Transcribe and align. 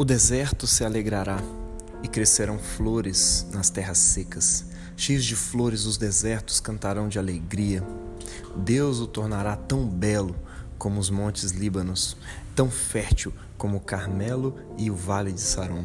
O 0.00 0.04
deserto 0.06 0.66
se 0.66 0.82
alegrará 0.82 1.42
e 2.02 2.08
crescerão 2.08 2.58
flores 2.58 3.46
nas 3.52 3.68
terras 3.68 3.98
secas. 3.98 4.64
Cheios 4.96 5.26
de 5.26 5.36
flores, 5.36 5.84
os 5.84 5.98
desertos 5.98 6.58
cantarão 6.58 7.06
de 7.06 7.18
alegria. 7.18 7.86
Deus 8.56 8.98
o 8.98 9.06
tornará 9.06 9.56
tão 9.56 9.86
belo 9.86 10.34
como 10.78 10.98
os 10.98 11.10
montes 11.10 11.50
Líbanos, 11.50 12.16
tão 12.56 12.70
fértil 12.70 13.30
como 13.58 13.76
o 13.76 13.80
Carmelo 13.80 14.56
e 14.78 14.90
o 14.90 14.96
vale 14.96 15.32
de 15.32 15.40
Saron. 15.42 15.84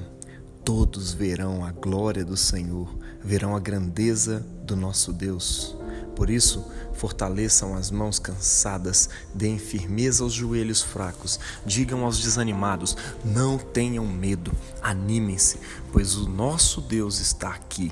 Todos 0.64 1.12
verão 1.12 1.66
a 1.66 1.74
glória 1.74 2.24
do 2.24 2.38
Senhor, 2.38 2.98
verão 3.22 3.54
a 3.54 3.60
grandeza 3.60 4.40
do 4.64 4.78
nosso 4.78 5.12
Deus. 5.12 5.76
Por 6.16 6.30
isso, 6.30 6.66
fortaleçam 6.94 7.76
as 7.76 7.92
mãos 7.92 8.20
cansadas, 8.20 9.10
deem 9.34 9.60
firmeza 9.60 10.24
aos 10.24 10.34
joelhos 10.34 10.82
fracos, 10.82 11.40
digam 11.66 12.06
aos 12.06 12.20
desanimados: 12.20 12.96
não 13.24 13.58
tenham 13.58 14.08
medo, 14.08 14.52
animem-se, 14.82 15.60
pois 15.92 16.16
o 16.16 16.30
nosso 16.30 16.82
Deus 16.82 17.20
está 17.20 17.50
aqui. 17.50 17.92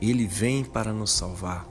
Ele 0.00 0.26
vem 0.26 0.64
para 0.64 0.92
nos 0.92 1.12
salvar. 1.12 1.68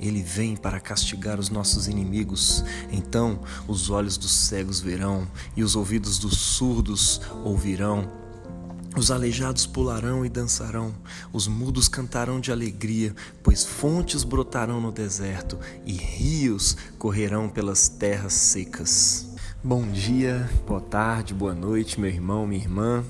Ele 0.00 0.22
vem 0.22 0.56
para 0.56 0.80
castigar 0.80 1.38
os 1.38 1.50
nossos 1.50 1.86
inimigos. 1.86 2.64
Então 2.90 3.40
os 3.68 3.90
olhos 3.90 4.16
dos 4.16 4.32
cegos 4.32 4.80
verão 4.80 5.28
e 5.56 5.62
os 5.62 5.76
ouvidos 5.76 6.18
dos 6.18 6.36
surdos 6.36 7.20
ouvirão 7.44 8.19
os 8.96 9.10
aleijados 9.10 9.66
pularão 9.66 10.26
e 10.26 10.28
dançarão, 10.28 10.92
os 11.32 11.46
mudos 11.46 11.88
cantarão 11.88 12.40
de 12.40 12.50
alegria, 12.50 13.14
pois 13.42 13.64
fontes 13.64 14.24
brotarão 14.24 14.80
no 14.80 14.90
deserto 14.90 15.58
e 15.86 15.92
rios 15.92 16.76
correrão 16.98 17.48
pelas 17.48 17.88
terras 17.88 18.32
secas. 18.32 19.34
Bom 19.62 19.86
dia, 19.86 20.48
boa 20.66 20.80
tarde, 20.80 21.32
boa 21.32 21.54
noite, 21.54 22.00
meu 22.00 22.10
irmão, 22.10 22.46
minha 22.46 22.60
irmã. 22.60 23.04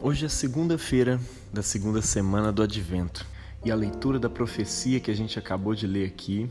Hoje 0.00 0.24
é 0.24 0.28
segunda-feira 0.28 1.20
da 1.52 1.62
segunda 1.62 2.00
semana 2.00 2.50
do 2.50 2.62
Advento 2.62 3.26
e 3.64 3.70
a 3.70 3.76
leitura 3.76 4.18
da 4.18 4.30
profecia 4.30 4.98
que 4.98 5.10
a 5.10 5.14
gente 5.14 5.38
acabou 5.38 5.74
de 5.74 5.86
ler 5.86 6.06
aqui, 6.06 6.48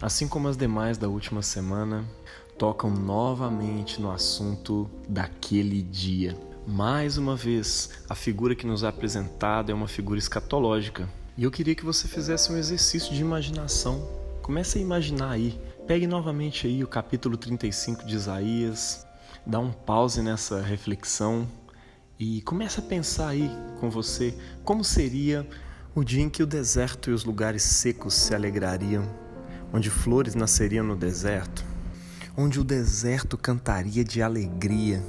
assim 0.00 0.26
como 0.26 0.48
as 0.48 0.56
demais 0.56 0.98
da 0.98 1.08
última 1.08 1.40
semana, 1.40 2.04
tocam 2.58 2.90
novamente 2.90 4.00
no 4.00 4.10
assunto 4.10 4.90
daquele 5.08 5.82
dia 5.82 6.36
mais 6.66 7.18
uma 7.18 7.34
vez, 7.34 7.90
a 8.08 8.14
figura 8.14 8.54
que 8.54 8.66
nos 8.66 8.84
é 8.84 8.88
apresentada 8.88 9.72
é 9.72 9.74
uma 9.74 9.88
figura 9.88 10.18
escatológica. 10.18 11.08
E 11.36 11.42
eu 11.42 11.50
queria 11.50 11.74
que 11.74 11.84
você 11.84 12.06
fizesse 12.06 12.52
um 12.52 12.56
exercício 12.56 13.12
de 13.12 13.20
imaginação. 13.20 14.08
Comece 14.42 14.78
a 14.78 14.80
imaginar 14.80 15.30
aí. 15.30 15.58
Pegue 15.86 16.06
novamente 16.06 16.66
aí 16.66 16.84
o 16.84 16.86
capítulo 16.86 17.36
35 17.36 18.06
de 18.06 18.14
Isaías, 18.14 19.04
dá 19.44 19.58
um 19.58 19.72
pause 19.72 20.22
nessa 20.22 20.60
reflexão 20.60 21.48
e 22.18 22.40
comece 22.42 22.78
a 22.78 22.82
pensar 22.82 23.28
aí 23.30 23.50
com 23.80 23.90
você 23.90 24.32
como 24.62 24.84
seria 24.84 25.46
o 25.94 26.04
dia 26.04 26.22
em 26.22 26.30
que 26.30 26.42
o 26.42 26.46
deserto 26.46 27.10
e 27.10 27.12
os 27.12 27.24
lugares 27.24 27.64
secos 27.64 28.14
se 28.14 28.34
alegrariam, 28.34 29.04
onde 29.72 29.90
flores 29.90 30.36
nasceriam 30.36 30.84
no 30.84 30.94
deserto, 30.94 31.64
onde 32.36 32.60
o 32.60 32.64
deserto 32.64 33.36
cantaria 33.36 34.04
de 34.04 34.22
alegria 34.22 35.02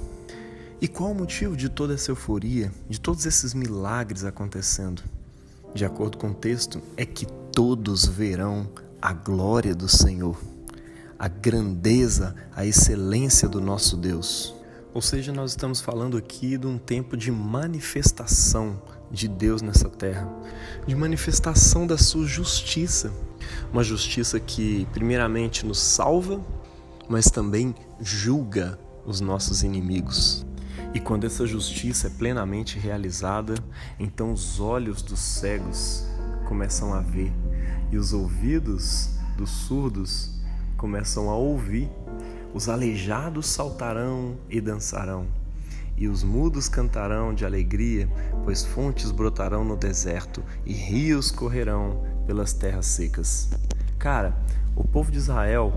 e 0.83 0.87
qual 0.89 1.11
o 1.11 1.15
motivo 1.15 1.55
de 1.55 1.69
toda 1.69 1.93
essa 1.93 2.11
euforia, 2.11 2.69
de 2.89 2.99
todos 2.99 3.25
esses 3.25 3.53
milagres 3.53 4.25
acontecendo? 4.25 5.01
De 5.73 5.85
acordo 5.85 6.17
com 6.17 6.31
o 6.31 6.33
texto, 6.33 6.81
é 6.97 7.05
que 7.05 7.25
todos 7.25 8.05
verão 8.05 8.69
a 9.01 9.13
glória 9.13 9.73
do 9.73 9.87
Senhor, 9.87 10.37
a 11.17 11.29
grandeza, 11.29 12.35
a 12.53 12.65
excelência 12.65 13.47
do 13.47 13.61
nosso 13.61 13.95
Deus. 13.95 14.53
Ou 14.93 15.01
seja, 15.01 15.31
nós 15.31 15.51
estamos 15.51 15.79
falando 15.79 16.17
aqui 16.17 16.57
de 16.57 16.67
um 16.67 16.77
tempo 16.77 17.15
de 17.15 17.31
manifestação 17.31 18.81
de 19.09 19.29
Deus 19.29 19.61
nessa 19.61 19.87
terra, 19.87 20.27
de 20.85 20.93
manifestação 20.93 21.87
da 21.87 21.97
sua 21.97 22.25
justiça, 22.25 23.09
uma 23.71 23.85
justiça 23.85 24.37
que, 24.37 24.85
primeiramente, 24.91 25.65
nos 25.65 25.79
salva, 25.79 26.41
mas 27.07 27.31
também 27.31 27.73
julga 28.01 28.77
os 29.05 29.21
nossos 29.21 29.63
inimigos. 29.63 30.45
E 30.93 30.99
quando 30.99 31.25
essa 31.25 31.47
justiça 31.47 32.07
é 32.07 32.09
plenamente 32.11 32.77
realizada, 32.77 33.55
então 33.99 34.31
os 34.31 34.59
olhos 34.59 35.01
dos 35.01 35.19
cegos 35.19 36.05
começam 36.47 36.93
a 36.93 37.01
ver 37.01 37.33
e 37.91 37.97
os 37.97 38.13
ouvidos 38.13 39.09
dos 39.35 39.49
surdos 39.49 40.39
começam 40.77 41.29
a 41.31 41.35
ouvir. 41.35 41.89
Os 42.53 42.69
aleijados 42.69 43.47
saltarão 43.47 44.37
e 44.47 44.61
dançarão, 44.61 45.25
e 45.97 46.07
os 46.07 46.23
mudos 46.23 46.69
cantarão 46.69 47.33
de 47.33 47.43
alegria, 47.43 48.07
pois 48.43 48.63
fontes 48.63 49.09
brotarão 49.09 49.65
no 49.65 49.75
deserto 49.75 50.43
e 50.63 50.73
rios 50.73 51.31
correrão 51.31 52.03
pelas 52.27 52.53
terras 52.53 52.85
secas. 52.85 53.49
Cara, 53.97 54.37
o 54.75 54.83
povo 54.83 55.11
de 55.11 55.17
Israel 55.17 55.73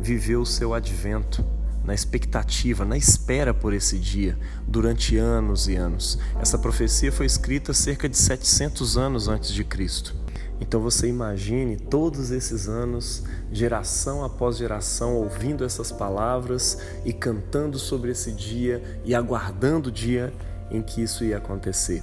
viveu 0.00 0.40
o 0.40 0.46
seu 0.46 0.74
advento 0.74 1.44
na 1.86 1.94
expectativa, 1.94 2.84
na 2.84 2.96
espera 2.96 3.54
por 3.54 3.72
esse 3.72 3.96
dia, 3.96 4.36
durante 4.66 5.16
anos 5.16 5.68
e 5.68 5.76
anos. 5.76 6.18
Essa 6.40 6.58
profecia 6.58 7.12
foi 7.12 7.26
escrita 7.26 7.72
cerca 7.72 8.08
de 8.08 8.16
700 8.16 8.98
anos 8.98 9.28
antes 9.28 9.52
de 9.52 9.62
Cristo. 9.62 10.14
Então 10.60 10.80
você 10.80 11.06
imagine 11.06 11.76
todos 11.76 12.30
esses 12.30 12.66
anos, 12.66 13.22
geração 13.52 14.24
após 14.24 14.56
geração, 14.56 15.14
ouvindo 15.14 15.64
essas 15.64 15.92
palavras 15.92 16.78
e 17.04 17.12
cantando 17.12 17.78
sobre 17.78 18.10
esse 18.10 18.32
dia 18.32 19.00
e 19.04 19.14
aguardando 19.14 19.88
o 19.88 19.92
dia 19.92 20.32
em 20.70 20.82
que 20.82 21.02
isso 21.02 21.24
ia 21.24 21.36
acontecer. 21.36 22.02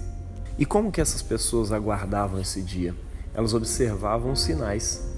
E 0.57 0.65
como 0.65 0.91
que 0.91 1.01
essas 1.01 1.21
pessoas 1.21 1.71
aguardavam 1.71 2.39
esse 2.39 2.61
dia? 2.61 2.95
Elas 3.33 3.53
observavam 3.53 4.31
os 4.31 4.41
sinais 4.41 5.13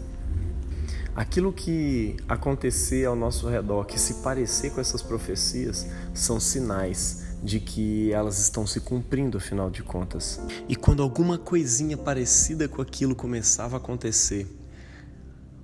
Aquilo 1.16 1.54
que 1.54 2.18
acontecer 2.28 3.06
ao 3.06 3.16
nosso 3.16 3.48
redor, 3.48 3.86
que 3.86 3.98
se 3.98 4.16
parecer 4.16 4.72
com 4.72 4.82
essas 4.82 5.02
profecias, 5.02 5.88
são 6.14 6.42
sinais 6.42 7.38
de 7.42 7.62
que 7.62 8.12
elas 8.12 8.38
estão 8.38 8.68
se 8.68 8.82
cumprindo, 8.82 9.38
afinal 9.38 9.70
de 9.70 9.82
contas. 9.82 10.42
E 10.68 10.76
quando 10.76 11.02
alguma 11.02 11.38
coisinha 11.38 11.96
parecida 11.96 12.68
com 12.68 12.82
aquilo 12.82 13.16
começava 13.16 13.78
a 13.78 13.80
acontecer, 13.80 14.46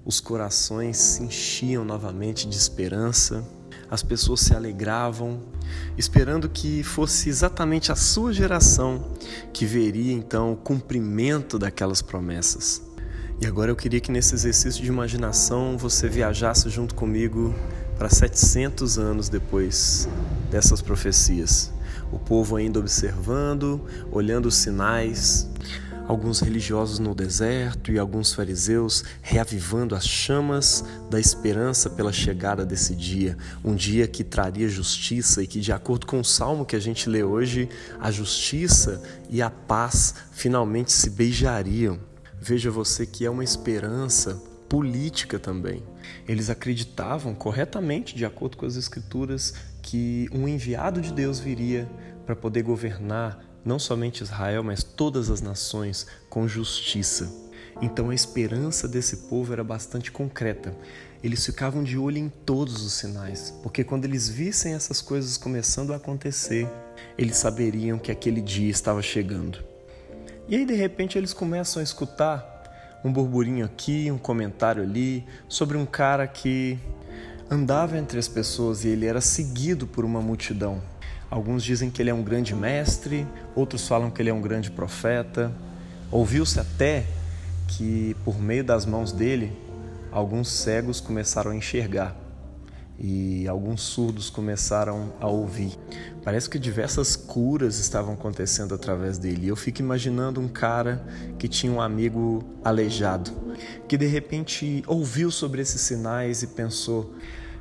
os 0.06 0.22
corações 0.22 0.95
se 0.95 1.23
enchiam 1.23 1.83
novamente 1.83 2.47
de 2.47 2.56
esperança, 2.56 3.45
as 3.89 4.01
pessoas 4.01 4.39
se 4.39 4.56
alegravam, 4.56 5.41
esperando 5.97 6.47
que 6.47 6.81
fosse 6.81 7.28
exatamente 7.28 7.91
a 7.91 7.95
sua 7.95 8.31
geração 8.31 9.12
que 9.51 9.66
veria 9.66 10.13
então 10.13 10.53
o 10.53 10.56
cumprimento 10.56 11.59
daquelas 11.59 12.01
promessas. 12.01 12.91
E 13.41 13.47
agora 13.47 13.72
eu 13.72 13.75
queria 13.75 14.00
que 14.00 14.12
nesse 14.12 14.35
exercício 14.35 14.84
de 14.84 14.88
imaginação 14.88 15.75
você 15.75 16.07
viajasse 16.07 16.69
junto 16.69 16.94
comigo 16.94 17.56
para 17.97 18.07
700 18.07 19.00
anos 19.00 19.29
depois 19.29 20.07
dessas 20.52 20.79
profecias. 20.79 21.74
O 22.12 22.19
povo 22.19 22.56
ainda 22.56 22.78
observando, 22.78 23.81
olhando 24.12 24.46
os 24.46 24.53
sinais, 24.53 25.50
alguns 26.07 26.40
religiosos 26.40 27.00
no 27.00 27.16
deserto 27.16 27.91
e 27.91 27.97
alguns 27.97 28.31
fariseus 28.31 29.03
reavivando 29.24 29.96
as 29.96 30.07
chamas 30.07 30.85
da 31.09 31.19
esperança 31.19 31.90
pela 31.90 32.13
chegada 32.13 32.63
desse 32.63 32.94
dia, 32.94 33.35
um 33.66 33.74
dia 33.74 34.07
que 34.07 34.24
traria 34.24 34.69
justiça 34.69 35.41
e 35.41 35.47
que, 35.47 35.59
de 35.59 35.72
acordo 35.72 36.06
com 36.06 36.19
o 36.19 36.24
salmo 36.25 36.63
que 36.63 36.75
a 36.75 36.80
gente 36.80 37.09
lê 37.09 37.24
hoje, 37.24 37.68
a 38.00 38.12
justiça 38.12 39.01
e 39.31 39.41
a 39.41 39.50
paz 39.50 40.13
finalmente 40.31 40.91
se 40.91 41.09
beijariam. 41.09 42.10
Veja 42.44 42.72
você 42.72 43.06
que 43.06 43.24
é 43.24 43.29
uma 43.29 43.44
esperança 43.44 44.41
política 44.68 45.38
também. 45.38 45.84
Eles 46.28 46.50
acreditavam 46.50 47.35
corretamente, 47.35 48.16
de 48.16 48.25
acordo 48.25 48.57
com 48.57 48.66
as 48.66 48.75
Escrituras, 48.75 49.53
que 49.79 50.27
um 50.33 50.48
enviado 50.48 51.01
de 51.01 51.13
Deus 51.13 51.39
viria 51.39 51.88
para 52.25 52.36
poder 52.36 52.63
governar 52.63 53.45
não 53.63 53.77
somente 53.77 54.24
Israel, 54.24 54.63
mas 54.63 54.83
todas 54.83 55.30
as 55.30 55.39
nações 55.39 56.07
com 56.31 56.48
justiça. 56.48 57.31
Então 57.80 58.10
a 58.10 58.15
esperança 58.15 58.88
desse 58.88 59.18
povo 59.27 59.54
era 59.54 59.63
bastante 59.63 60.12
concreta. 60.12 60.75
Eles 61.24 61.45
ficavam 61.45 61.83
de 61.83 61.95
olho 61.95 62.18
em 62.18 62.30
todos 62.30 62.83
os 62.83 62.94
sinais, 62.94 63.54
porque 63.62 63.83
quando 63.83 64.06
eles 64.06 64.27
vissem 64.27 64.74
essas 64.74 65.00
coisas 65.00 65.38
começando 65.38 65.94
a 65.94 65.98
acontecer, 65.98 66.68
eles 67.15 67.38
saberiam 67.38 68.00
que 68.00 68.12
aquele 68.12 68.42
dia 68.42 68.71
estava 68.71 69.04
chegando. 69.04 69.70
E 70.47 70.55
aí 70.55 70.65
de 70.65 70.73
repente 70.73 71.17
eles 71.17 71.33
começam 71.33 71.79
a 71.79 71.83
escutar 71.83 72.99
um 73.03 73.11
burburinho 73.11 73.65
aqui, 73.65 74.11
um 74.11 74.17
comentário 74.17 74.83
ali 74.83 75.25
sobre 75.47 75.77
um 75.77 75.85
cara 75.85 76.27
que 76.27 76.77
andava 77.49 77.97
entre 77.97 78.19
as 78.19 78.27
pessoas 78.27 78.83
e 78.83 78.89
ele 78.89 79.05
era 79.05 79.21
seguido 79.21 79.88
por 79.88 80.05
uma 80.05 80.21
multidão. 80.21 80.81
Alguns 81.29 81.63
dizem 81.63 81.89
que 81.89 82.01
ele 82.01 82.09
é 82.09 82.13
um 82.13 82.23
grande 82.23 82.53
mestre, 82.53 83.25
outros 83.55 83.88
falam 83.88 84.11
que 84.11 84.21
ele 84.21 84.29
é 84.29 84.33
um 84.33 84.41
grande 84.41 84.69
profeta. 84.69 85.51
Ouviu-se 86.11 86.59
até 86.59 87.05
que 87.67 88.15
por 88.25 88.39
meio 88.39 88.63
das 88.63 88.85
mãos 88.85 89.11
dele 89.11 89.51
alguns 90.11 90.51
cegos 90.51 90.99
começaram 90.99 91.51
a 91.51 91.55
enxergar. 91.55 92.20
E 93.03 93.48
alguns 93.48 93.81
surdos 93.81 94.30
começaram 94.30 95.12
a 95.19 95.27
ouvir. 95.27 95.75
Parece 96.24 96.48
que 96.48 96.59
diversas 96.59 97.15
curas 97.15 97.80
estavam 97.80 98.13
acontecendo 98.13 98.75
através 98.75 99.18
dele. 99.18 99.48
Eu 99.48 99.56
fico 99.56 99.81
imaginando 99.81 100.39
um 100.39 100.48
cara 100.48 101.03
que 101.39 101.48
tinha 101.48 101.71
um 101.74 101.81
amigo 101.81 102.44
aleijado, 102.63 103.31
que 103.88 103.98
de 103.98 104.06
repente 104.06 104.83
ouviu 104.86 105.31
sobre 105.31 105.63
esses 105.63 105.81
sinais 105.81 106.44
e 106.44 106.48
pensou: 106.48 107.15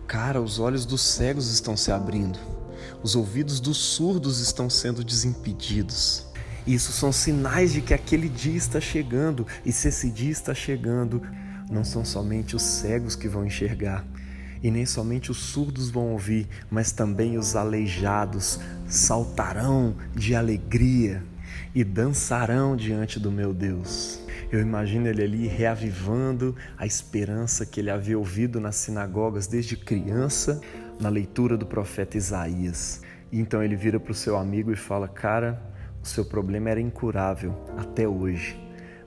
cara, 0.06 0.42
os 0.42 0.58
olhos 0.58 0.84
dos 0.84 1.00
cegos 1.00 1.50
estão 1.50 1.74
se 1.74 1.90
abrindo, 1.90 2.38
os 3.02 3.16
ouvidos 3.16 3.60
dos 3.60 3.78
surdos 3.78 4.40
estão 4.40 4.68
sendo 4.68 5.02
desimpedidos. 5.02 6.26
Isso 6.66 6.92
são 6.92 7.10
sinais 7.10 7.72
de 7.72 7.80
que 7.80 7.94
aquele 7.94 8.28
dia 8.28 8.58
está 8.58 8.78
chegando, 8.78 9.46
e 9.64 9.72
se 9.72 9.88
esse 9.88 10.10
dia 10.10 10.30
está 10.30 10.52
chegando, 10.52 11.22
não 11.70 11.82
são 11.82 12.04
somente 12.04 12.54
os 12.54 12.62
cegos 12.62 13.16
que 13.16 13.26
vão 13.26 13.46
enxergar, 13.46 14.04
e 14.62 14.70
nem 14.70 14.84
somente 14.84 15.30
os 15.30 15.38
surdos 15.38 15.90
vão 15.90 16.12
ouvir, 16.12 16.48
mas 16.70 16.92
também 16.92 17.38
os 17.38 17.56
aleijados 17.56 18.60
saltarão 18.86 19.96
de 20.14 20.34
alegria 20.34 21.22
e 21.74 21.84
dançarão 21.84 22.76
diante 22.76 23.18
do 23.18 23.30
meu 23.30 23.54
Deus. 23.54 24.20
Eu 24.50 24.60
imagino 24.60 25.06
ele 25.06 25.22
ali 25.22 25.46
reavivando 25.46 26.56
a 26.76 26.84
esperança 26.84 27.64
que 27.64 27.78
ele 27.78 27.90
havia 27.90 28.18
ouvido 28.18 28.60
nas 28.60 28.76
sinagogas 28.76 29.46
desde 29.46 29.76
criança, 29.76 30.60
na 30.98 31.08
leitura 31.08 31.56
do 31.56 31.64
profeta 31.64 32.16
Isaías. 32.16 33.00
E 33.30 33.38
então 33.38 33.62
ele 33.62 33.76
vira 33.76 34.00
para 34.00 34.10
o 34.10 34.14
seu 34.14 34.36
amigo 34.36 34.72
e 34.72 34.76
fala: 34.76 35.06
Cara, 35.06 35.62
o 36.02 36.06
seu 36.06 36.24
problema 36.24 36.70
era 36.70 36.80
incurável 36.80 37.54
até 37.76 38.08
hoje, 38.08 38.60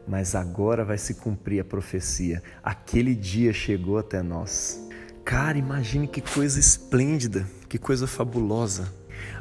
mas 0.07 0.33
agora 0.33 0.85
vai 0.85 0.97
se 0.97 1.15
cumprir 1.15 1.59
a 1.59 1.65
profecia. 1.65 2.41
Aquele 2.63 3.13
dia 3.13 3.51
chegou 3.51 3.97
até 3.97 4.21
nós. 4.21 4.89
Cara, 5.25 5.57
imagine 5.57 6.05
que 6.05 6.19
coisa 6.19 6.59
esplêndida, 6.59 7.47
que 7.69 7.77
coisa 7.77 8.05
fabulosa. 8.05 8.91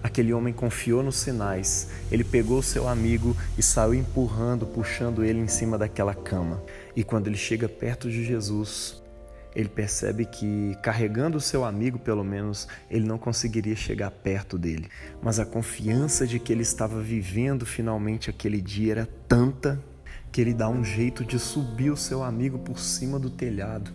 Aquele 0.00 0.32
homem 0.32 0.54
confiou 0.54 1.02
nos 1.02 1.16
sinais. 1.16 1.88
Ele 2.10 2.22
pegou 2.22 2.62
seu 2.62 2.86
amigo 2.88 3.36
e 3.58 3.62
saiu 3.62 3.92
empurrando, 3.92 4.64
puxando 4.64 5.24
ele 5.24 5.40
em 5.40 5.48
cima 5.48 5.76
daquela 5.76 6.14
cama. 6.14 6.62
E 6.94 7.02
quando 7.02 7.26
ele 7.26 7.36
chega 7.36 7.68
perto 7.68 8.08
de 8.08 8.24
Jesus, 8.24 9.02
ele 9.56 9.68
percebe 9.68 10.24
que, 10.24 10.76
carregando 10.84 11.38
o 11.38 11.40
seu 11.40 11.64
amigo, 11.64 11.98
pelo 11.98 12.22
menos, 12.22 12.68
ele 12.88 13.04
não 13.04 13.18
conseguiria 13.18 13.74
chegar 13.74 14.10
perto 14.12 14.56
dele. 14.56 14.88
Mas 15.20 15.40
a 15.40 15.44
confiança 15.44 16.24
de 16.28 16.38
que 16.38 16.52
ele 16.52 16.62
estava 16.62 17.00
vivendo 17.00 17.66
finalmente 17.66 18.30
aquele 18.30 18.60
dia 18.60 18.92
era 18.92 19.08
tanta 19.26 19.82
que 20.30 20.40
ele 20.40 20.54
dá 20.54 20.68
um 20.68 20.84
jeito 20.84 21.24
de 21.24 21.40
subir 21.40 21.90
o 21.90 21.96
seu 21.96 22.22
amigo 22.22 22.58
por 22.60 22.78
cima 22.78 23.18
do 23.18 23.28
telhado 23.28 23.92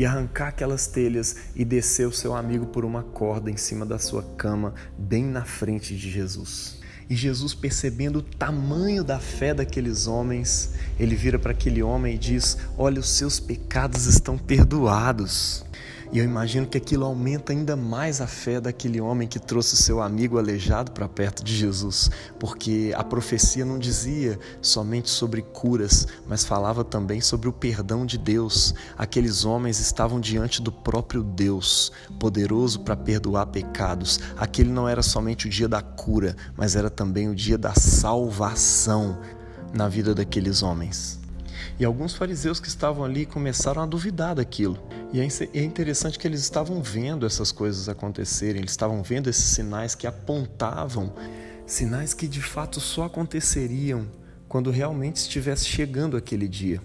e 0.00 0.06
arrancar 0.06 0.48
aquelas 0.48 0.86
telhas 0.86 1.36
e 1.54 1.62
descer 1.62 2.08
o 2.08 2.12
seu 2.12 2.34
amigo 2.34 2.64
por 2.64 2.86
uma 2.86 3.02
corda 3.02 3.50
em 3.50 3.58
cima 3.58 3.84
da 3.84 3.98
sua 3.98 4.22
cama, 4.22 4.72
bem 4.96 5.26
na 5.26 5.44
frente 5.44 5.94
de 5.94 6.10
Jesus. 6.10 6.80
E 7.10 7.14
Jesus, 7.14 7.52
percebendo 7.52 8.20
o 8.20 8.22
tamanho 8.22 9.04
da 9.04 9.18
fé 9.18 9.52
daqueles 9.52 10.06
homens, 10.06 10.72
ele 10.98 11.14
vira 11.14 11.38
para 11.38 11.52
aquele 11.52 11.82
homem 11.82 12.14
e 12.14 12.18
diz: 12.18 12.56
Olha, 12.78 12.98
os 12.98 13.10
seus 13.10 13.38
pecados 13.38 14.06
estão 14.06 14.38
perdoados. 14.38 15.66
E 16.12 16.18
eu 16.18 16.24
imagino 16.24 16.66
que 16.66 16.76
aquilo 16.76 17.04
aumenta 17.04 17.52
ainda 17.52 17.76
mais 17.76 18.20
a 18.20 18.26
fé 18.26 18.60
daquele 18.60 19.00
homem 19.00 19.28
que 19.28 19.38
trouxe 19.38 19.76
seu 19.76 20.02
amigo 20.02 20.38
aleijado 20.38 20.90
para 20.90 21.08
perto 21.08 21.44
de 21.44 21.54
Jesus, 21.54 22.10
porque 22.36 22.92
a 22.96 23.04
profecia 23.04 23.64
não 23.64 23.78
dizia 23.78 24.36
somente 24.60 25.08
sobre 25.08 25.40
curas, 25.40 26.08
mas 26.26 26.44
falava 26.44 26.82
também 26.82 27.20
sobre 27.20 27.48
o 27.48 27.52
perdão 27.52 28.04
de 28.04 28.18
Deus. 28.18 28.74
Aqueles 28.98 29.44
homens 29.44 29.78
estavam 29.78 30.18
diante 30.18 30.60
do 30.60 30.72
próprio 30.72 31.22
Deus, 31.22 31.92
poderoso 32.18 32.80
para 32.80 32.96
perdoar 32.96 33.46
pecados. 33.46 34.18
Aquele 34.36 34.70
não 34.70 34.88
era 34.88 35.02
somente 35.02 35.46
o 35.46 35.50
dia 35.50 35.68
da 35.68 35.80
cura, 35.80 36.34
mas 36.56 36.74
era 36.74 36.90
também 36.90 37.28
o 37.28 37.36
dia 37.36 37.56
da 37.56 37.72
salvação 37.72 39.16
na 39.72 39.88
vida 39.88 40.12
daqueles 40.12 40.60
homens. 40.60 41.19
E 41.80 41.84
alguns 41.86 42.14
fariseus 42.14 42.60
que 42.60 42.68
estavam 42.68 43.02
ali 43.02 43.24
começaram 43.24 43.82
a 43.82 43.86
duvidar 43.86 44.34
daquilo. 44.34 44.78
E 45.14 45.18
é, 45.18 45.26
é 45.54 45.64
interessante 45.64 46.18
que 46.18 46.28
eles 46.28 46.42
estavam 46.42 46.82
vendo 46.82 47.24
essas 47.24 47.50
coisas 47.50 47.88
acontecerem, 47.88 48.60
eles 48.60 48.72
estavam 48.72 49.02
vendo 49.02 49.30
esses 49.30 49.46
sinais 49.46 49.94
que 49.94 50.06
apontavam, 50.06 51.14
sinais 51.66 52.12
que 52.12 52.28
de 52.28 52.42
fato 52.42 52.78
só 52.80 53.04
aconteceriam 53.04 54.06
quando 54.46 54.70
realmente 54.70 55.16
estivesse 55.16 55.64
chegando 55.64 56.18
aquele 56.18 56.46
dia. 56.46 56.82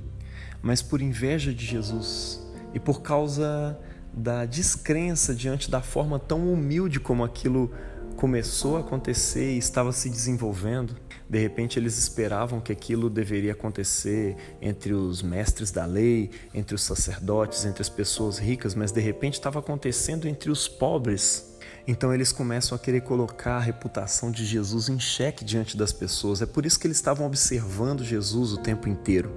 Mas 0.61 0.81
por 0.81 1.01
inveja 1.01 1.53
de 1.53 1.65
Jesus 1.65 2.39
e 2.73 2.79
por 2.79 3.01
causa 3.01 3.77
da 4.13 4.45
descrença 4.45 5.35
diante 5.35 5.69
da 5.69 5.81
forma 5.81 6.17
tão 6.17 6.53
humilde 6.53 7.01
como 7.01 7.21
aquilo 7.21 7.69
começou 8.15 8.77
a 8.77 8.79
acontecer 8.79 9.55
e 9.55 9.57
estava 9.57 9.91
se 9.91 10.09
desenvolvendo. 10.09 10.95
De 11.27 11.39
repente 11.39 11.79
eles 11.79 11.97
esperavam 11.97 12.61
que 12.61 12.71
aquilo 12.71 13.09
deveria 13.09 13.53
acontecer 13.53 14.35
entre 14.61 14.93
os 14.93 15.23
mestres 15.23 15.71
da 15.71 15.85
lei, 15.85 16.29
entre 16.53 16.75
os 16.75 16.83
sacerdotes, 16.83 17.65
entre 17.65 17.81
as 17.81 17.89
pessoas 17.89 18.37
ricas, 18.37 18.75
mas 18.75 18.91
de 18.91 19.01
repente 19.01 19.33
estava 19.33 19.59
acontecendo 19.59 20.27
entre 20.27 20.51
os 20.51 20.67
pobres. 20.67 21.57
Então 21.87 22.13
eles 22.13 22.31
começam 22.31 22.75
a 22.75 22.79
querer 22.79 23.01
colocar 23.01 23.57
a 23.57 23.59
reputação 23.59 24.31
de 24.31 24.45
Jesus 24.45 24.87
em 24.87 24.99
xeque 24.99 25.43
diante 25.43 25.75
das 25.75 25.91
pessoas. 25.91 26.41
É 26.41 26.45
por 26.45 26.65
isso 26.65 26.79
que 26.79 26.87
eles 26.87 26.97
estavam 26.97 27.25
observando 27.25 28.03
Jesus 28.03 28.53
o 28.53 28.57
tempo 28.57 28.87
inteiro. 28.87 29.31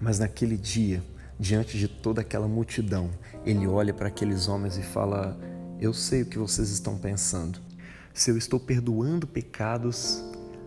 Mas 0.00 0.18
naquele 0.18 0.56
dia, 0.56 1.02
diante 1.38 1.78
de 1.78 1.88
toda 1.88 2.20
aquela 2.20 2.48
multidão, 2.48 3.10
ele 3.44 3.66
olha 3.66 3.92
para 3.92 4.08
aqueles 4.08 4.48
homens 4.48 4.76
e 4.76 4.82
fala: 4.82 5.38
Eu 5.80 5.92
sei 5.92 6.22
o 6.22 6.26
que 6.26 6.38
vocês 6.38 6.70
estão 6.70 6.98
pensando 6.98 7.58
se 8.14 8.30
eu 8.30 8.38
estou 8.38 8.60
perdoando 8.60 9.26
pecados, 9.26 10.22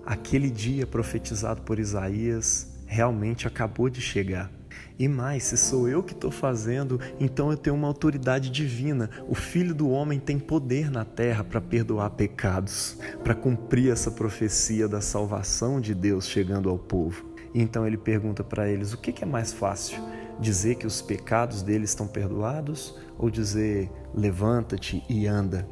aquele 0.08 0.50
dia 0.50 0.88
profetizado 0.88 1.62
por 1.64 1.78
Isaías 1.78 2.66
realmente 2.86 3.46
acabou 3.46 3.90
de 3.90 4.00
chegar. 4.00 4.50
E 4.98 5.08
mais, 5.08 5.44
se 5.44 5.58
sou 5.58 5.90
eu 5.90 6.02
que 6.02 6.14
estou 6.14 6.32
fazendo, 6.32 7.00
então 7.20 7.52
eu 7.52 7.58
tenho 7.58 7.76
uma 7.76 7.88
autoridade 7.88 8.50
divina. 8.50 9.10
O 9.28 9.36
Filho 9.36 9.76
do 9.76 9.90
Homem 9.90 10.18
tem 10.18 10.40
poder 10.40 10.90
na 10.90 11.04
terra 11.04 11.44
para 11.44 11.60
perdoar 11.60 12.12
pecados, 12.12 12.98
para 13.24 13.36
cumprir 13.36 13.92
essa 13.92 14.10
profecia 14.10 14.88
da 14.88 15.02
salvação 15.02 15.82
de 15.82 15.94
Deus 15.94 16.28
chegando 16.28 16.70
ao 16.70 16.80
povo. 16.80 17.26
Então 17.54 17.86
ele 17.86 17.98
pergunta 17.98 18.44
para 18.44 18.70
eles: 18.70 18.94
o 18.94 18.98
que 18.98 19.24
é 19.24 19.28
mais 19.28 19.52
fácil? 19.52 20.02
Dizer 20.40 20.76
que 20.76 20.88
os 20.88 21.02
pecados 21.02 21.62
deles 21.62 21.90
estão 21.90 22.08
perdoados 22.08 22.98
ou 23.18 23.30
dizer 23.30 23.92
levanta-te 24.16 25.04
e 25.10 25.28
anda? 25.28 25.68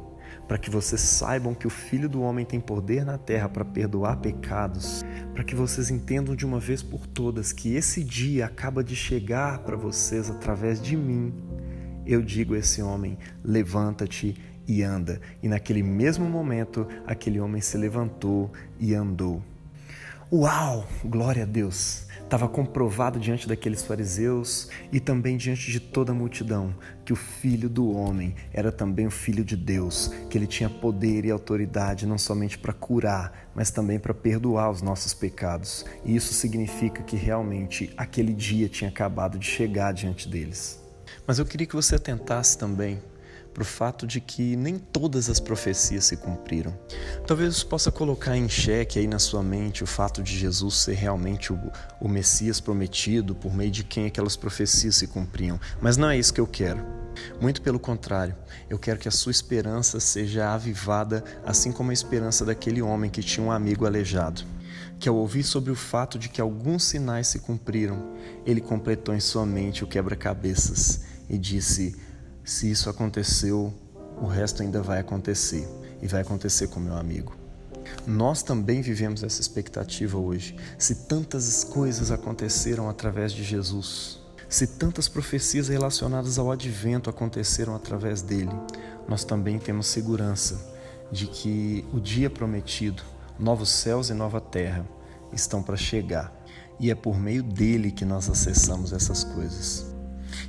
Para 0.46 0.58
que 0.58 0.70
vocês 0.70 1.00
saibam 1.00 1.54
que 1.54 1.66
o 1.66 1.70
Filho 1.70 2.08
do 2.08 2.22
Homem 2.22 2.44
tem 2.44 2.60
poder 2.60 3.04
na 3.04 3.18
terra 3.18 3.48
para 3.48 3.64
perdoar 3.64 4.16
pecados, 4.18 5.04
para 5.34 5.44
que 5.44 5.54
vocês 5.54 5.90
entendam 5.90 6.36
de 6.36 6.46
uma 6.46 6.60
vez 6.60 6.82
por 6.82 7.06
todas 7.06 7.52
que 7.52 7.74
esse 7.74 8.02
dia 8.04 8.46
acaba 8.46 8.82
de 8.82 8.94
chegar 8.94 9.58
para 9.60 9.76
vocês 9.76 10.30
através 10.30 10.80
de 10.80 10.96
mim. 10.96 11.34
Eu 12.06 12.22
digo 12.22 12.54
a 12.54 12.58
esse 12.58 12.80
homem: 12.80 13.18
levanta-te 13.44 14.36
e 14.66 14.82
anda. 14.82 15.20
E 15.42 15.48
naquele 15.48 15.82
mesmo 15.82 16.24
momento, 16.24 16.86
aquele 17.06 17.40
homem 17.40 17.60
se 17.60 17.76
levantou 17.76 18.52
e 18.78 18.94
andou. 18.94 19.42
Uau! 20.32 20.86
Glória 21.04 21.42
a 21.44 21.46
Deus! 21.46 22.05
Estava 22.26 22.48
comprovado 22.48 23.20
diante 23.20 23.46
daqueles 23.46 23.84
fariseus 23.84 24.68
e 24.90 24.98
também 24.98 25.36
diante 25.36 25.70
de 25.70 25.78
toda 25.78 26.10
a 26.10 26.14
multidão 26.14 26.74
que 27.04 27.12
o 27.12 27.16
Filho 27.16 27.68
do 27.68 27.88
Homem 27.96 28.34
era 28.52 28.72
também 28.72 29.06
o 29.06 29.12
Filho 29.12 29.44
de 29.44 29.56
Deus, 29.56 30.10
que 30.28 30.36
ele 30.36 30.48
tinha 30.48 30.68
poder 30.68 31.24
e 31.24 31.30
autoridade 31.30 32.04
não 32.04 32.18
somente 32.18 32.58
para 32.58 32.72
curar, 32.72 33.48
mas 33.54 33.70
também 33.70 34.00
para 34.00 34.12
perdoar 34.12 34.72
os 34.72 34.82
nossos 34.82 35.14
pecados. 35.14 35.86
E 36.04 36.16
isso 36.16 36.34
significa 36.34 37.00
que 37.04 37.14
realmente 37.14 37.94
aquele 37.96 38.32
dia 38.34 38.68
tinha 38.68 38.90
acabado 38.90 39.38
de 39.38 39.46
chegar 39.46 39.92
diante 39.92 40.28
deles. 40.28 40.82
Mas 41.24 41.38
eu 41.38 41.46
queria 41.46 41.64
que 41.68 41.76
você 41.76 41.94
atentasse 41.94 42.58
também 42.58 43.00
para 43.56 43.62
o 43.62 43.64
fato 43.64 44.06
de 44.06 44.20
que 44.20 44.54
nem 44.54 44.78
todas 44.78 45.30
as 45.30 45.40
profecias 45.40 46.04
se 46.04 46.18
cumpriram. 46.18 46.78
Talvez 47.26 47.54
isso 47.54 47.66
possa 47.66 47.90
colocar 47.90 48.36
em 48.36 48.46
xeque 48.50 48.98
aí 48.98 49.06
na 49.06 49.18
sua 49.18 49.42
mente 49.42 49.82
o 49.82 49.86
fato 49.86 50.22
de 50.22 50.38
Jesus 50.38 50.74
ser 50.74 50.92
realmente 50.92 51.54
o, 51.54 51.58
o 51.98 52.06
Messias 52.06 52.60
prometido, 52.60 53.34
por 53.34 53.54
meio 53.54 53.70
de 53.70 53.82
quem 53.82 54.04
aquelas 54.04 54.36
profecias 54.36 54.96
se 54.96 55.06
cumpriam. 55.06 55.58
Mas 55.80 55.96
não 55.96 56.10
é 56.10 56.18
isso 56.18 56.34
que 56.34 56.40
eu 56.40 56.46
quero. 56.46 56.84
Muito 57.40 57.62
pelo 57.62 57.78
contrário, 57.78 58.36
eu 58.68 58.78
quero 58.78 58.98
que 58.98 59.08
a 59.08 59.10
sua 59.10 59.32
esperança 59.32 60.00
seja 60.00 60.52
avivada, 60.52 61.24
assim 61.42 61.72
como 61.72 61.90
a 61.90 61.94
esperança 61.94 62.44
daquele 62.44 62.82
homem 62.82 63.10
que 63.10 63.22
tinha 63.22 63.46
um 63.46 63.50
amigo 63.50 63.86
aleijado 63.86 64.44
que 64.98 65.10
ao 65.10 65.16
ouvir 65.16 65.42
sobre 65.42 65.70
o 65.70 65.74
fato 65.74 66.18
de 66.18 66.26
que 66.26 66.40
alguns 66.40 66.84
sinais 66.84 67.26
se 67.26 67.40
cumpriram, 67.40 68.14
ele 68.46 68.62
completou 68.62 69.14
em 69.14 69.20
sua 69.20 69.44
mente 69.44 69.84
o 69.84 69.86
quebra-cabeças 69.86 71.02
e 71.28 71.36
disse: 71.36 71.94
se 72.46 72.70
isso 72.70 72.88
aconteceu, 72.88 73.74
o 74.22 74.26
resto 74.26 74.62
ainda 74.62 74.80
vai 74.80 75.00
acontecer 75.00 75.68
e 76.00 76.06
vai 76.06 76.20
acontecer 76.22 76.68
com 76.68 76.78
meu 76.78 76.96
amigo. 76.96 77.34
Nós 78.06 78.40
também 78.40 78.80
vivemos 78.80 79.24
essa 79.24 79.40
expectativa 79.40 80.16
hoje. 80.16 80.56
Se 80.78 80.94
tantas 81.06 81.64
coisas 81.64 82.12
aconteceram 82.12 82.88
através 82.88 83.32
de 83.32 83.42
Jesus, 83.42 84.20
Se 84.48 84.66
tantas 84.66 85.08
profecias 85.08 85.68
relacionadas 85.68 86.38
ao 86.38 86.52
advento 86.52 87.10
aconteceram 87.10 87.74
através 87.74 88.22
dele, 88.22 88.52
nós 89.08 89.24
também 89.24 89.58
temos 89.58 89.88
segurança 89.88 90.72
de 91.10 91.26
que 91.26 91.84
o 91.92 91.98
dia 91.98 92.30
prometido, 92.30 93.02
novos 93.38 93.68
céus 93.68 94.08
e 94.08 94.14
nova 94.14 94.40
terra, 94.40 94.86
estão 95.32 95.62
para 95.62 95.76
chegar. 95.76 96.32
E 96.78 96.90
é 96.90 96.94
por 96.94 97.18
meio 97.18 97.42
dele 97.42 97.90
que 97.90 98.04
nós 98.04 98.30
acessamos 98.30 98.92
essas 98.92 99.24
coisas. 99.24 99.95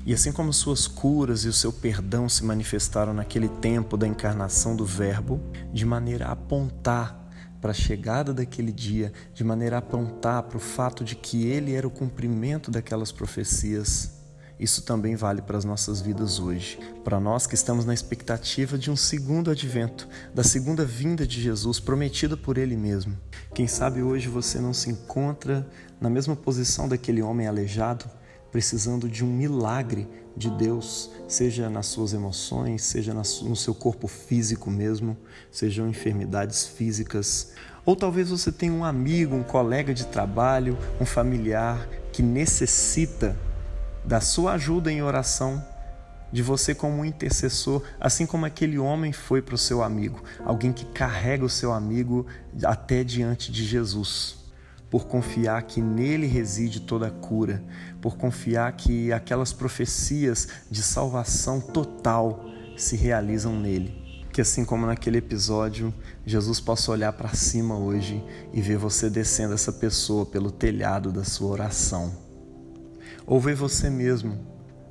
E 0.07 0.13
assim 0.13 0.31
como 0.31 0.53
suas 0.53 0.87
curas 0.87 1.43
e 1.43 1.49
o 1.49 1.53
seu 1.53 1.73
perdão 1.73 2.29
se 2.29 2.45
manifestaram 2.45 3.13
naquele 3.13 3.49
tempo 3.49 3.97
da 3.97 4.07
encarnação 4.07 4.73
do 4.73 4.85
Verbo, 4.85 5.37
de 5.73 5.85
maneira 5.85 6.27
a 6.27 6.31
apontar 6.31 7.29
para 7.59 7.71
a 7.71 7.73
chegada 7.73 8.33
daquele 8.33 8.71
dia, 8.71 9.11
de 9.33 9.43
maneira 9.43 9.75
a 9.75 9.79
apontar 9.79 10.43
para 10.43 10.55
o 10.55 10.61
fato 10.61 11.03
de 11.03 11.13
que 11.13 11.45
ele 11.47 11.73
era 11.73 11.85
o 11.85 11.91
cumprimento 11.91 12.71
daquelas 12.71 13.11
profecias. 13.11 14.13
Isso 14.57 14.81
também 14.83 15.17
vale 15.17 15.41
para 15.41 15.57
as 15.57 15.65
nossas 15.65 15.99
vidas 15.99 16.39
hoje, 16.39 16.79
para 17.03 17.19
nós 17.19 17.45
que 17.45 17.55
estamos 17.55 17.83
na 17.83 17.93
expectativa 17.93 18.77
de 18.77 18.89
um 18.89 18.95
segundo 18.95 19.51
advento, 19.51 20.07
da 20.33 20.41
segunda 20.41 20.85
vinda 20.85 21.27
de 21.27 21.41
Jesus 21.41 21.81
prometida 21.81 22.37
por 22.37 22.57
Ele 22.57 22.77
mesmo. 22.77 23.17
Quem 23.53 23.67
sabe 23.67 24.01
hoje 24.01 24.29
você 24.29 24.57
não 24.57 24.73
se 24.73 24.89
encontra 24.89 25.67
na 25.99 26.09
mesma 26.09 26.33
posição 26.33 26.87
daquele 26.87 27.21
homem 27.21 27.45
aleijado, 27.45 28.05
precisando 28.57 29.07
de 29.07 29.23
um 29.23 29.31
milagre 29.31 30.07
de 30.35 30.49
Deus, 30.49 31.11
seja 31.27 31.69
nas 31.69 31.85
suas 31.85 32.11
emoções, 32.11 32.81
seja 32.81 33.13
no 33.13 33.55
seu 33.55 33.75
corpo 33.75 34.07
físico 34.07 34.71
mesmo, 34.71 35.15
sejam 35.51 35.87
enfermidades 35.87 36.65
físicas, 36.65 37.51
ou 37.85 37.95
talvez 37.95 38.31
você 38.31 38.51
tenha 38.51 38.73
um 38.73 38.83
amigo, 38.83 39.35
um 39.35 39.43
colega 39.43 39.93
de 39.93 40.07
trabalho, 40.07 40.75
um 40.99 41.05
familiar 41.05 41.87
que 42.11 42.23
necessita 42.23 43.37
da 44.03 44.19
sua 44.19 44.53
ajuda 44.53 44.91
em 44.91 45.03
oração, 45.03 45.63
de 46.33 46.41
você 46.41 46.73
como 46.73 46.97
um 46.97 47.05
intercessor, 47.05 47.83
assim 47.99 48.25
como 48.25 48.47
aquele 48.47 48.79
homem 48.79 49.13
foi 49.13 49.39
para 49.39 49.53
o 49.53 49.57
seu 49.59 49.83
amigo, 49.83 50.23
alguém 50.43 50.73
que 50.73 50.85
carrega 50.85 51.45
o 51.45 51.49
seu 51.49 51.71
amigo 51.71 52.25
até 52.63 53.03
diante 53.03 53.51
de 53.51 53.63
Jesus 53.63 54.46
por 54.89 55.07
confiar 55.07 55.63
que 55.63 55.81
nele 55.81 56.27
reside 56.27 56.81
toda 56.81 57.07
a 57.07 57.11
cura, 57.11 57.63
por 58.01 58.17
confiar 58.17 58.71
que 58.73 59.11
aquelas 59.11 59.51
profecias 59.51 60.47
de 60.69 60.81
salvação 60.81 61.59
total 61.59 62.45
se 62.77 62.95
realizam 62.95 63.59
nele. 63.59 64.25
Que 64.31 64.41
assim 64.41 64.63
como 64.63 64.85
naquele 64.85 65.17
episódio, 65.17 65.93
Jesus 66.25 66.59
possa 66.59 66.91
olhar 66.91 67.11
para 67.13 67.33
cima 67.33 67.75
hoje 67.75 68.23
e 68.53 68.61
ver 68.61 68.77
você 68.77 69.09
descendo 69.09 69.53
essa 69.53 69.73
pessoa 69.73 70.25
pelo 70.25 70.51
telhado 70.51 71.11
da 71.11 71.23
sua 71.23 71.49
oração. 71.49 72.13
Ou 73.25 73.39
ver 73.39 73.55
você 73.55 73.89
mesmo 73.89 74.37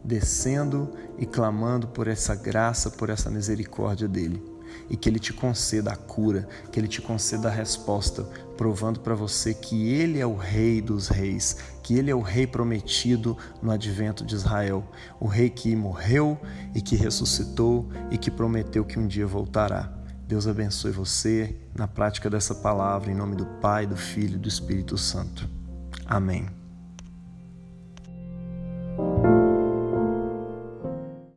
descendo 0.05 0.93
e 1.19 1.27
clamando 1.27 1.89
por 1.89 2.07
essa 2.07 2.35
graça, 2.35 2.91
por 2.91 3.09
essa 3.09 3.31
misericórdia 3.31 4.07
dele 4.07 4.56
e 4.89 4.97
que 4.97 5.09
Ele 5.09 5.19
te 5.19 5.33
conceda 5.33 5.93
a 5.93 5.97
cura, 5.97 6.49
que 6.71 6.79
Ele 6.79 6.89
te 6.89 7.01
conceda 7.01 7.49
a 7.49 7.53
resposta, 7.53 8.23
provando 8.57 9.01
para 9.01 9.15
você 9.15 9.55
que 9.55 9.91
Ele 9.91 10.19
é 10.19 10.27
o 10.27 10.37
Rei 10.37 10.81
dos 10.81 11.09
Reis, 11.09 11.57
que 11.83 11.95
Ele 11.95 12.11
é 12.11 12.15
o 12.15 12.21
Rei 12.21 12.47
prometido 12.47 13.37
no 13.63 13.71
advento 13.71 14.25
de 14.25 14.35
Israel, 14.35 14.85
o 15.21 15.27
Rei 15.27 15.51
que 15.51 15.75
morreu 15.77 16.39
e 16.75 16.81
que 16.81 16.97
ressuscitou 16.97 17.89
e 18.11 18.19
que 18.19 18.31
prometeu 18.31 18.85
que 18.85 18.99
um 18.99 19.07
dia 19.07 19.27
voltará. 19.27 19.93
Deus 20.27 20.49
abençoe 20.49 20.91
você 20.91 21.57
na 21.75 21.87
prática 21.87 22.29
dessa 22.29 22.55
palavra, 22.55 23.13
em 23.13 23.15
nome 23.15 23.37
do 23.37 23.47
Pai, 23.61 23.87
do 23.87 23.97
Filho 23.97 24.35
e 24.35 24.39
do 24.39 24.49
Espírito 24.49 24.99
Santo. 24.99 25.49
Amém. 26.05 26.66